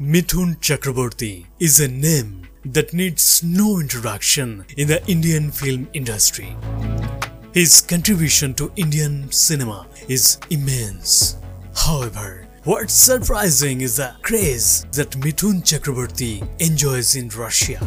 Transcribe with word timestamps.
Mithun 0.00 0.56
Chakraborty 0.60 1.44
is 1.58 1.78
a 1.78 1.86
name 1.86 2.48
that 2.64 2.94
needs 2.94 3.42
no 3.42 3.80
introduction 3.80 4.64
in 4.78 4.88
the 4.88 5.06
Indian 5.06 5.50
film 5.50 5.90
industry. 5.92 6.56
His 7.52 7.82
contribution 7.82 8.54
to 8.54 8.72
Indian 8.76 9.30
cinema 9.30 9.86
is 10.08 10.38
immense. 10.48 11.36
However, 11.76 12.48
what's 12.64 12.94
surprising 12.94 13.82
is 13.82 13.96
the 13.96 14.14
craze 14.22 14.86
that 14.92 15.10
Mithun 15.20 15.60
Chakraborty 15.60 16.48
enjoys 16.62 17.14
in 17.14 17.28
Russia. 17.28 17.78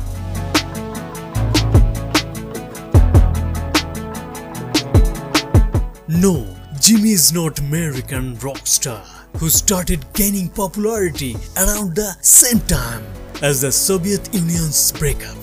No, 6.07 6.45
Jimmy 6.79 7.13
is 7.13 7.33
not 7.33 7.57
American 7.57 8.37
rock 8.37 8.67
star 8.67 9.03
who 9.37 9.49
started 9.49 10.05
gaining 10.13 10.49
popularity 10.49 11.35
around 11.57 11.95
the 11.95 12.15
same 12.21 12.59
time 12.61 13.03
as 13.41 13.61
the 13.61 13.71
Soviet 13.71 14.33
Union's 14.33 14.91
breakup. 14.91 15.37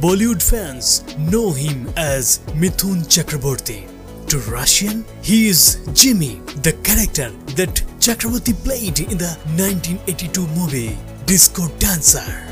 Bollywood 0.00 0.42
fans 0.42 1.02
know 1.16 1.52
him 1.52 1.88
as 1.96 2.38
Mithun 2.54 3.04
Chakraborty. 3.06 3.88
To 4.28 4.38
Russian, 4.50 5.04
he 5.22 5.48
is 5.48 5.78
Jimmy, 5.94 6.40
the 6.62 6.72
character 6.82 7.30
that 7.56 7.82
Chakraborty 7.98 8.52
played 8.64 9.00
in 9.00 9.18
the 9.18 9.36
1982 9.56 10.46
movie 10.48 10.98
Disco 11.26 11.68
Dancer. 11.78 12.46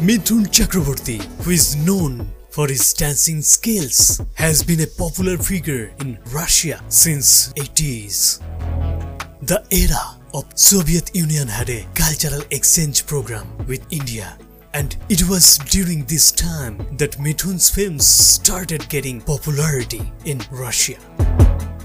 Mithun 0.00 0.46
Chakraborty, 0.46 1.22
who 1.42 1.50
is 1.50 1.76
known 1.76 2.30
for 2.50 2.68
his 2.68 2.92
dancing 2.92 3.42
skills, 3.42 4.20
has 4.34 4.62
been 4.62 4.80
a 4.80 4.86
popular 4.86 5.36
figure 5.38 5.92
in 6.00 6.18
Russia 6.32 6.82
since 6.88 7.52
80s. 7.54 8.40
The 9.42 9.64
era 9.70 10.18
of 10.34 10.44
Soviet 10.54 11.14
Union 11.14 11.48
had 11.48 11.70
a 11.70 11.86
cultural 11.94 12.42
exchange 12.50 13.06
program 13.06 13.46
with 13.66 13.86
India 13.90 14.36
and 14.74 14.96
it 15.08 15.28
was 15.28 15.58
during 15.58 16.04
this 16.04 16.30
time 16.30 16.76
that 16.96 17.18
Mithun's 17.18 17.70
films 17.70 18.06
started 18.06 18.88
getting 18.88 19.20
popularity 19.20 20.12
in 20.24 20.40
Russia. 20.50 20.96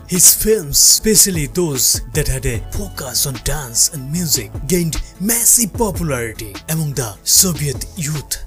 His 0.08 0.36
films, 0.36 0.78
especially 0.78 1.48
those 1.48 2.02
that 2.14 2.28
had 2.28 2.46
a 2.46 2.60
focus 2.72 3.26
on 3.26 3.34
dance 3.44 3.94
and 3.94 4.12
music, 4.12 4.52
gained 4.68 5.02
massive 5.20 5.74
popularity 5.74 6.54
among 6.70 6.94
the 6.94 7.18
Soviet 7.24 7.86
youth. 7.96 8.44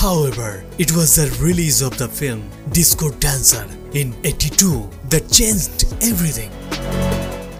However, 0.00 0.64
it 0.78 0.92
was 0.92 1.16
the 1.16 1.28
release 1.44 1.82
of 1.82 1.98
the 1.98 2.08
film 2.08 2.48
Disco 2.72 3.10
Dancer 3.10 3.66
in 3.92 4.14
82 4.24 4.88
that 5.10 5.30
changed 5.30 5.92
everything. 6.00 6.48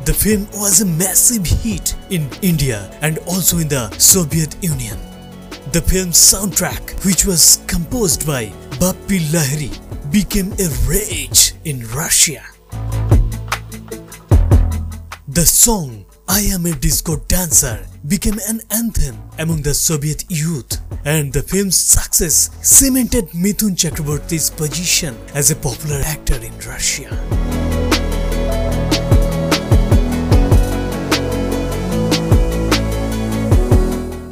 The 0.07 0.15
film 0.15 0.49
was 0.55 0.81
a 0.81 0.87
massive 0.87 1.45
hit 1.45 1.95
in 2.09 2.31
India 2.41 2.91
and 3.03 3.19
also 3.29 3.59
in 3.59 3.69
the 3.69 3.91
Soviet 3.99 4.57
Union. 4.65 4.97
The 5.73 5.83
film's 5.83 6.17
soundtrack, 6.17 7.05
which 7.05 7.27
was 7.27 7.63
composed 7.67 8.27
by 8.27 8.47
Bappi 8.81 9.21
Lahiri, 9.29 9.77
became 10.11 10.55
a 10.55 10.69
rage 10.89 11.53
in 11.67 11.87
Russia. 11.89 12.43
The 15.29 15.45
song 15.45 16.07
I 16.33 16.43
Am 16.53 16.65
a 16.65 16.71
Disco 16.71 17.17
Dancer 17.27 17.85
became 18.07 18.39
an 18.49 18.61
anthem 18.71 19.21
among 19.41 19.63
the 19.63 19.75
Soviet 19.75 20.25
youth 20.29 20.79
and 21.05 21.33
the 21.33 21.43
film's 21.43 21.77
success 21.77 22.51
cemented 22.63 23.31
Mithun 23.31 23.75
Chakraborty's 23.75 24.49
position 24.49 25.19
as 25.35 25.51
a 25.51 25.57
popular 25.57 26.01
actor 26.05 26.37
in 26.37 26.57
Russia. 26.61 27.09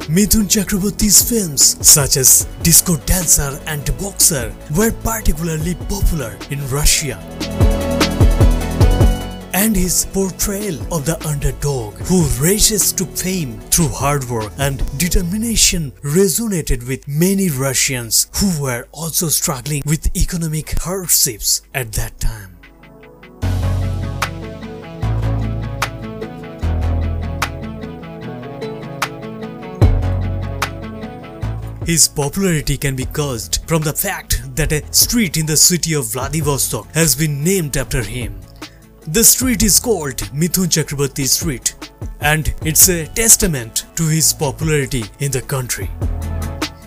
Mithun 0.07 0.47
Chakraborty's 0.47 1.21
films 1.29 1.85
such 1.85 2.15
as 2.15 2.47
Disco 2.63 2.95
Dancer 3.05 3.59
and 3.67 3.85
Boxer 3.97 4.55
were 4.73 4.93
particularly 5.03 5.75
popular 5.89 6.37
in 6.49 6.65
Russia. 6.69 7.19
And 9.59 9.75
his 9.75 10.05
portrayal 10.05 10.81
of 10.93 11.05
the 11.05 11.21
underdog 11.27 11.95
who 12.07 12.23
rises 12.41 12.93
to 12.93 13.05
fame 13.05 13.59
through 13.59 13.89
hard 13.89 14.23
work 14.29 14.53
and 14.57 14.79
determination 14.97 15.91
resonated 16.01 16.87
with 16.87 17.05
many 17.09 17.49
Russians 17.49 18.29
who 18.37 18.63
were 18.63 18.87
also 18.93 19.27
struggling 19.27 19.83
with 19.85 20.15
economic 20.15 20.79
hardships 20.79 21.61
at 21.73 21.91
that 21.91 22.17
time. 22.21 22.55
His 31.85 32.07
popularity 32.07 32.77
can 32.77 32.95
be 32.95 33.03
caused 33.03 33.67
from 33.67 33.81
the 33.81 33.91
fact 33.91 34.55
that 34.55 34.71
a 34.71 34.85
street 34.93 35.35
in 35.35 35.47
the 35.47 35.57
city 35.57 35.95
of 35.95 36.13
Vladivostok 36.13 36.89
has 36.93 37.13
been 37.13 37.43
named 37.43 37.75
after 37.75 38.01
him. 38.01 38.39
The 39.07 39.23
street 39.23 39.63
is 39.63 39.79
called 39.79 40.17
Mithun 40.33 40.67
Chakraborty 40.67 41.25
Street 41.25 41.73
and 42.19 42.53
it's 42.63 42.89
a 42.89 43.07
testament 43.07 43.85
to 43.95 44.07
his 44.07 44.33
popularity 44.33 45.05
in 45.19 45.31
the 45.31 45.41
country. 45.41 45.89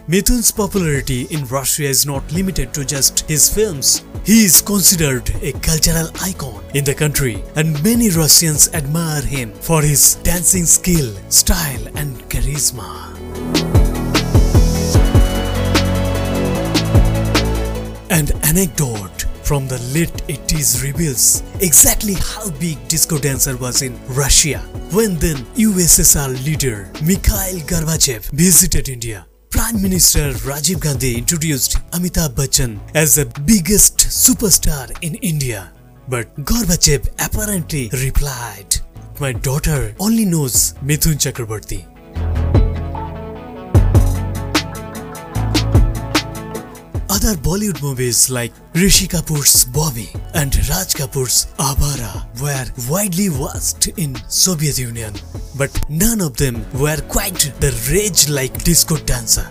Mithun's 0.06 0.52
popularity 0.52 1.22
in 1.30 1.46
Russia 1.46 1.84
is 1.84 2.04
not 2.04 2.30
limited 2.30 2.74
to 2.74 2.84
just 2.84 3.20
his 3.28 3.52
films. 3.52 4.04
He 4.24 4.44
is 4.44 4.60
considered 4.60 5.30
a 5.42 5.52
cultural 5.52 6.08
icon 6.20 6.62
in 6.74 6.84
the 6.84 6.94
country 6.94 7.42
and 7.56 7.82
many 7.82 8.10
Russians 8.10 8.72
admire 8.74 9.22
him 9.22 9.52
for 9.54 9.80
his 9.80 10.16
dancing 10.16 10.66
skill, 10.66 11.14
style 11.30 11.86
and 11.96 12.18
charisma. 12.28 13.16
An 18.10 18.28
anecdote 18.44 19.11
from 19.42 19.68
the 19.68 19.78
late 19.94 20.12
80s 20.28 20.82
reveals 20.82 21.42
exactly 21.60 22.14
how 22.14 22.50
big 22.58 22.76
disco 22.88 23.18
dancer 23.18 23.56
was 23.56 23.82
in 23.82 23.98
Russia 24.08 24.58
when 24.92 25.16
then 25.16 25.36
USSR 25.56 26.32
leader 26.44 26.90
Mikhail 27.02 27.58
Gorbachev 27.66 28.30
visited 28.30 28.88
India. 28.88 29.26
Prime 29.50 29.82
Minister 29.82 30.32
Rajiv 30.48 30.80
Gandhi 30.80 31.18
introduced 31.18 31.76
Amitabh 31.90 32.34
Bachchan 32.34 32.78
as 32.94 33.16
the 33.16 33.26
biggest 33.44 33.98
superstar 33.98 34.90
in 35.02 35.16
India. 35.16 35.72
But 36.08 36.34
Gorbachev 36.36 37.08
apparently 37.18 37.90
replied, 37.92 38.76
My 39.20 39.32
daughter 39.32 39.94
only 40.00 40.24
knows 40.24 40.72
Mithun 40.82 41.18
Chakraborty. 41.20 41.91
Other 47.24 47.36
Bollywood 47.36 47.80
movies 47.80 48.30
like 48.30 48.52
Rishi 48.74 49.06
Kapoor's 49.06 49.64
Bobby 49.64 50.10
and 50.34 50.52
Raj 50.68 50.92
Kapoor's 50.92 51.46
Awaara 51.56 52.26
were 52.42 52.66
widely 52.90 53.28
watched 53.30 53.86
in 53.96 54.16
Soviet 54.28 54.76
Union, 54.76 55.14
but 55.56 55.70
none 55.88 56.20
of 56.20 56.36
them 56.36 56.66
were 56.74 57.00
quite 57.02 57.52
the 57.60 57.70
rage 57.92 58.28
like 58.28 58.64
Disco 58.64 58.96
Dancer. 58.96 59.48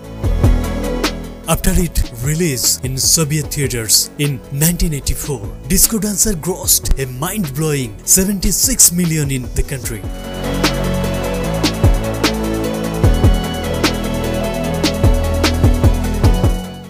After 1.48 1.72
its 1.76 2.12
release 2.26 2.82
in 2.82 2.98
Soviet 2.98 3.46
theaters 3.46 4.10
in 4.18 4.40
1984, 4.52 5.40
Disco 5.70 5.98
Dancer 5.98 6.34
grossed 6.34 7.02
a 7.02 7.08
mind-blowing 7.20 7.98
76 8.04 8.92
million 8.92 9.32
in 9.32 9.44
the 9.56 9.64
country. 9.64 10.02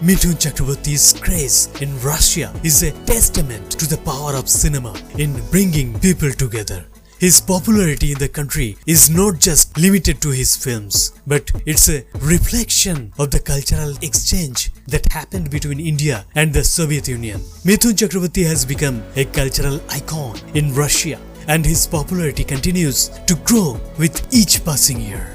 Mithun 0.02 0.34
Chakraborty's 0.34 1.12
craze 1.20 1.68
in 1.80 1.88
Russia 2.00 2.52
is 2.64 2.82
a 2.82 2.90
testament 3.06 3.70
to 3.70 3.86
the 3.86 3.98
power 3.98 4.34
of 4.34 4.48
cinema 4.48 4.92
in 5.16 5.40
bringing 5.52 5.96
people 6.00 6.32
together. 6.32 6.84
His 7.20 7.40
popularity 7.40 8.10
in 8.10 8.18
the 8.18 8.28
country 8.28 8.76
is 8.84 9.08
not 9.08 9.38
just 9.38 9.78
limited 9.78 10.20
to 10.22 10.30
his 10.30 10.56
films, 10.56 11.12
but 11.24 11.52
it's 11.66 11.88
a 11.88 12.04
reflection 12.18 13.12
of 13.16 13.30
the 13.30 13.38
cultural 13.38 13.94
exchange 14.02 14.72
that 14.88 15.06
happened 15.12 15.52
between 15.52 15.78
India 15.78 16.26
and 16.34 16.52
the 16.52 16.64
Soviet 16.64 17.06
Union. 17.06 17.38
Mithun 17.64 17.92
Chakraborty 17.92 18.44
has 18.44 18.64
become 18.64 19.04
a 19.14 19.24
cultural 19.26 19.80
icon 19.88 20.36
in 20.54 20.74
Russia 20.74 21.20
and 21.46 21.64
his 21.64 21.86
popularity 21.86 22.42
continues 22.42 23.08
to 23.28 23.36
grow 23.44 23.80
with 23.98 24.26
each 24.34 24.64
passing 24.64 25.00
year. 25.00 25.32